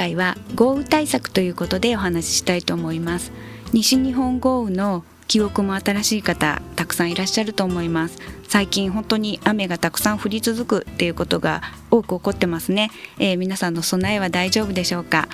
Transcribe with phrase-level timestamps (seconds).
[0.00, 3.32] 回は豪雨対策ということでお話ししたいと思います。
[3.74, 8.16] 西日本豪雨の記憶も新しい方たくさんいらっしゃると思います。
[8.48, 15.28] 最近本当に雨がたくさん降り続くっていうことが多く起こってますね、えー、皆さんの備えは大丈夫でしょうか？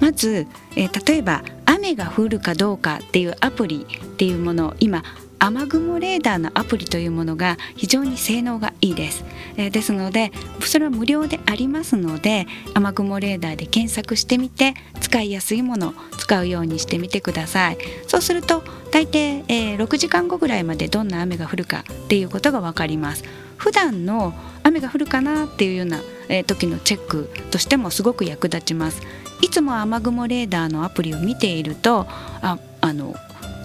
[0.00, 5.02] まず、えー、例えば雨が降るかどうかっていうアプリっていうものを今
[5.40, 9.24] 雨雲レーダーのアプリというものが非常に性能がいいです、
[9.56, 17.78] えー、ですのでそれは無料でありますので雨雲レーダーで検索してみて使いやすいものを使うようにしてみてください。
[18.06, 18.62] そうすると
[18.92, 23.24] 大抵、えー、6時間後ぐらいまでどんな雨が降るかっていうことが分かります。
[23.56, 29.02] 普段の雨が降るかなっていうような、えー、時のチェックとしてもすごく役立ちます。
[29.42, 32.06] いつも雨雲レーダーのアプリを見ていると
[32.42, 33.14] ああの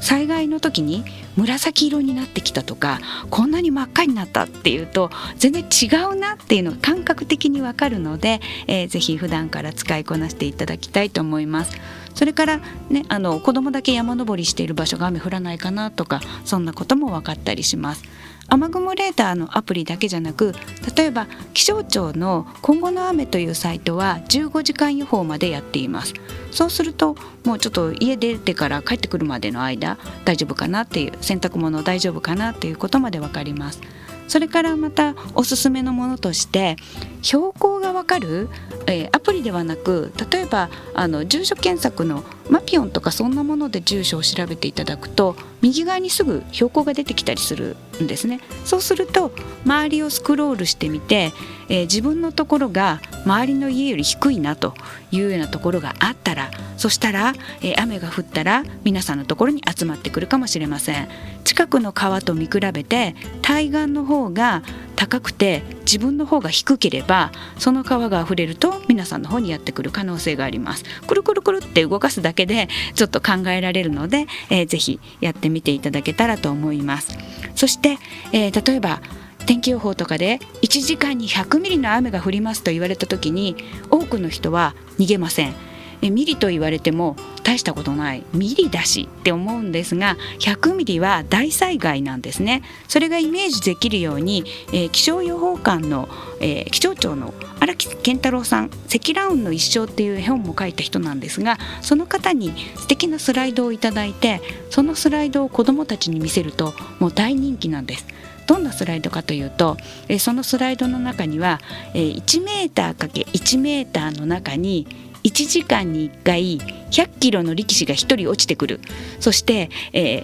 [0.02, 1.04] 災害の時に
[1.36, 11.78] 紫色になってきたとかこんなに真っ赤になったっていうと全然違うなっていうのが感覚的にわかるので、えー、ぜひ普段から使いこなしていただきたいと思います。
[12.14, 18.04] それからねあの子供だけ山登りしている場所が雨降らないかなとかそんなことも分かったりします。
[18.48, 20.54] 雨雲レーダーのアプリだけじゃなく
[20.96, 26.14] 例えば気象庁の今後の雨というサイトは15時間予報までやっています。
[26.52, 33.82] そうするともうちょっと家出てから帰ってくるまでの間大丈夫かなっていう洗濯物大丈夫かなっていうことまで分かります。
[34.28, 36.78] それからまたおすすめのものとして
[37.26, 38.50] 標高がわかる、
[38.86, 48.40] えー、アプリではなく例えばあの住所検索のマピオンとかそんなもので住所を調べていただくと右側にすぐ標高が出てきたりするんですね。
[48.64, 49.32] そうすると
[49.66, 51.34] 周りをスクロールしてみて、
[51.70, 54.76] えー、自分のところが周りの家より低いなと
[55.12, 57.34] いうようなところがあったらそしたら、
[57.64, 61.10] えー、雨が降ったら皆さんのところに集まってくるかもしれません。
[61.44, 64.62] 近くの川と見比べて対岸の方が
[64.96, 70.84] 高くて自分の方が低ければその川が溢れると皆さんの方にやってくる可能性があります。
[71.08, 77.18] くるくるくるって動かすだけでちょっと考えられるので、えー、ぜひやってみていただけたらと思います。
[77.56, 77.98] そして、
[78.34, 79.02] えー、例えば
[79.46, 83.56] 天気予報とかで1時間に100ミリの雨が降りますと言われた時に
[83.92, 85.75] 多くの人は逃げません。
[86.06, 96.08] えミリと言われても大したことないミリだしって思うんですが100ミリは大災害なんですねそれがイメージできるように、えー、気象予報官の、
[96.40, 108.06] えー、気象庁の荒木健太郎さん「積乱雲の一生」っていう絵本も書いた人なんですがその方に素敵なスライドをいいてそのスライドを子どもたちに見せるともう大人気なんです。
[108.48, 109.78] どんなスライドかというと、
[110.08, 111.60] えそのスライドの中には、
[111.94, 114.88] えー、1メーター ×1 メーターの中に
[115.26, 116.58] 1時間に1回
[116.92, 118.80] 100キロの力士が1人落ちてくる。
[119.20, 120.24] そして、え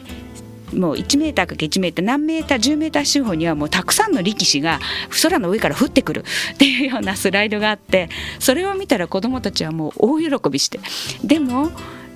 [0.74, 4.80] ー、もう1メーターかけ1メーター何メーター10メーター四方にはもうたくさんの力士が
[5.24, 6.24] 空の上から降ってくる。
[6.54, 8.10] っていうようなスライドがあって
[8.40, 10.80] それを見たら子どもたちはもう大喜びして。
[11.24, 11.72] でも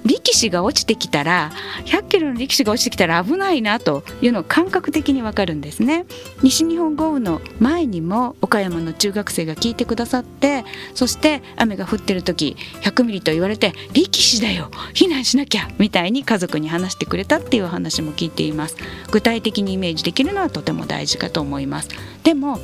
[0.06, 1.52] 力士が落ちてきたら
[1.86, 6.06] 100キロの力士が落ちてきたら危ないなというのを感覚的にわかるんですね。
[6.44, 10.64] 西日本豪雨の前にも岡山の中学生が聞いてくださって
[10.94, 18.78] そして雨が降ってる時100ミリと言われて力士だよ避難しなきゃみたいに家族に話してくれたっていう話も聞いています。
[19.12, 21.90] 具体的にイメージできるのはとても大事かと思います。
[22.24, 22.60] でも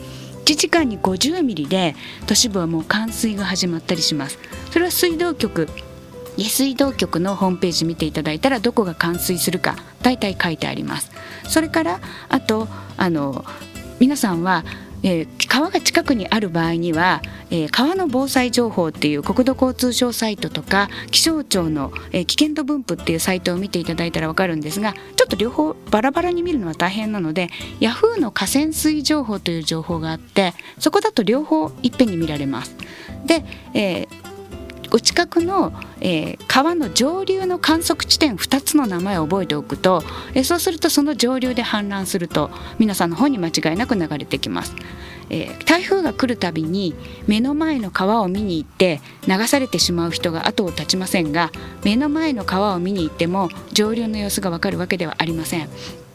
[0.45, 1.95] 1時間に50ミリで
[2.27, 4.37] 都市部はもう冠水が始まったりします。
[4.71, 5.67] それは水道局
[6.37, 11.11] 下水道局のホームページ見ていただいたらどこが冠水するか大体書いてあります
[11.47, 11.99] それから
[12.29, 12.67] あと
[12.97, 13.45] あの
[13.99, 14.63] 皆さんは
[15.03, 27.49] えー、川が近くにある場合には、えー、川の防災情報っていう国土交通省サイトとか気象庁の、えー、危険度分布っていうサイトを見ていただいたら分かるんですがちょっと両方バラバラに見るのは大変なので
[27.79, 32.75] Yahoo の河川水情報という情報があってそこだと両方いっぺんに見られます。
[33.25, 33.43] で、
[33.73, 34.30] えー
[34.91, 40.03] お近くの、えー、川の上流の観測地点2つの名前を覚えておくと、
[40.33, 44.75] えー、そうするとその上流で氾濫すると皆さんの方に間違いなく流れてきます。
[45.29, 46.93] えー、台風が来るたびに
[47.25, 51.51] 目の前の川を見に行って流されてしまう人が後を絶ちませんが
[51.85, 55.69] 目の前の川を見に行っても上流の様子がわかるわけではありません。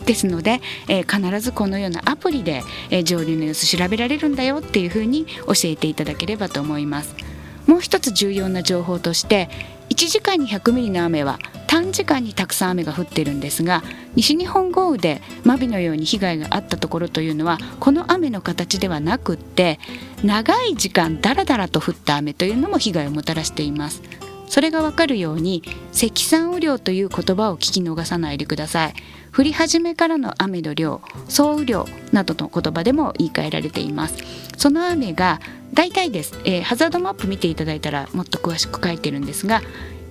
[0.05, 7.26] ですので、えー、必ずこのようなアプリで、えー、上流の様子調べられるんだよっていうふうに教えていただければと思います。
[7.67, 9.49] もう一つ重要な情報として
[9.91, 13.83] 1時間に100ミリの雨は短時間にたくさん雨が降ってるんですが
[14.15, 19.79] 西日本豪雨で真備のように被害があったところというのはこの雨の形ではなくって
[20.25, 24.03] 長い時間だらだらと降った雨というのも被害をもたらしています。
[24.49, 25.63] それがわかるように
[25.93, 28.95] 積算雨量という言葉を聞き逃さないでください。
[29.37, 34.17] 降り始めからの雨の量総雨量などの言葉でも言い換えられています。
[34.57, 35.41] その雨が
[35.77, 39.63] 大体です、えー、ハザードマップ見ていただいたらもっと詳しく書いてるんですが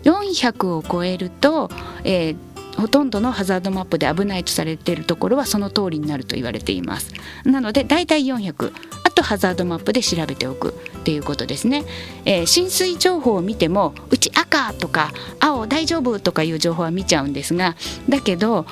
[0.03, 1.69] 400を超えると、
[2.05, 2.37] えー
[2.77, 7.13] ほとんどのハザードマップで危ないとされているところはその通りになると言われています。
[7.45, 8.73] なのでだいたい400
[9.05, 10.75] あとハザードマップで調べておく。
[10.99, 11.85] っていうことですね、
[12.25, 17.75] えー、浸水情報を見てもうち赤とか青大丈夫とかいう情報は見ちゃうんですが
[18.09, 18.65] だけど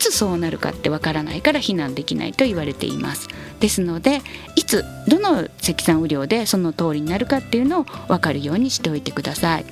[0.00, 3.28] つそうなるかってわからないから避難できないと言われています
[3.60, 4.22] ですので
[4.56, 9.64] いつどの積算雨量でその通りになるかっていうのを分かるようにしておいてください。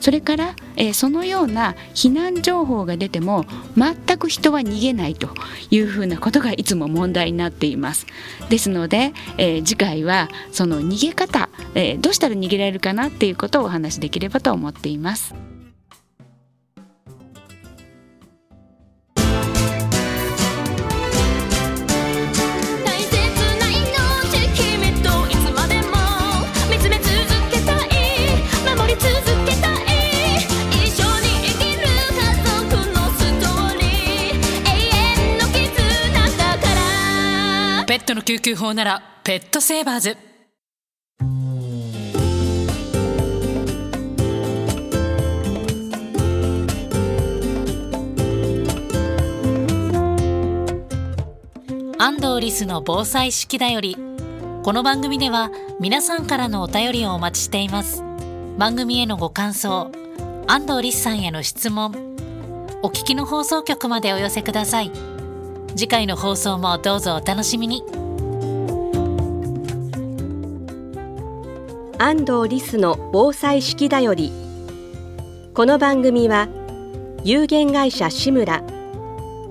[0.00, 3.44] それから、えー、そのような避難情報が出ても
[3.76, 5.28] 全く人は逃げないと
[5.70, 8.06] いうふうなことがいつも問題になっています
[8.48, 15.49] ですので、えー、次回はその逃げ方、えー、どうしたら逃げられるかなっていうことをお話しできればと思っています。
[37.90, 40.16] ペットの救急法ならペットセーバーズ。
[51.98, 53.96] 安藤リスの防災式だより
[54.62, 55.50] この番組では
[55.80, 58.04] 皆さんからのお便りをお待ちしています。
[58.56, 59.90] 番組へのご感想
[60.46, 61.90] 安藤リスさんへの質問
[62.84, 65.09] お聞きの放送局までお寄せください。
[65.76, 67.84] 次回の放送もどうぞお楽しみに
[71.98, 74.32] 安藤リスの防災式だより
[75.54, 76.48] この番組は
[77.22, 78.62] 有限会社志村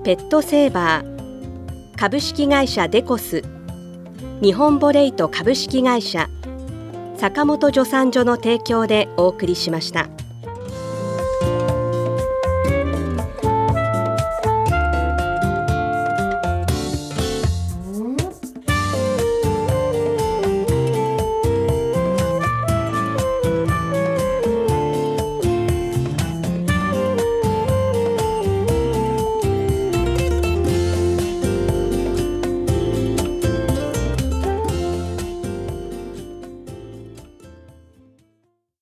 [0.04, 3.42] ペットセーバー株式会社デコス
[4.42, 6.28] 日本ボレイト株式会社
[7.16, 10.08] 坂本助産所の提供でお送りしました。